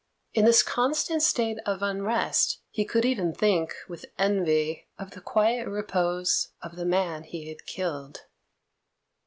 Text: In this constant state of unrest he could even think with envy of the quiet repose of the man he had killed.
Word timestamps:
In 0.33 0.45
this 0.45 0.63
constant 0.63 1.21
state 1.21 1.59
of 1.63 1.83
unrest 1.83 2.59
he 2.71 2.85
could 2.85 3.05
even 3.05 3.35
think 3.35 3.75
with 3.87 4.07
envy 4.17 4.87
of 4.97 5.11
the 5.11 5.21
quiet 5.21 5.67
repose 5.67 6.53
of 6.59 6.75
the 6.75 6.85
man 6.85 7.21
he 7.21 7.49
had 7.49 7.67
killed. 7.67 8.23